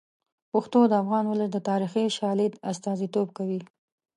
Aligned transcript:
پښتو 0.51 0.79
د 0.87 0.93
افغان 1.03 1.25
ولس 1.27 1.49
د 1.53 1.57
تاریخي 1.69 2.05
شالید 2.17 2.53
استازیتوب 2.71 3.27
کوي. 3.37 3.59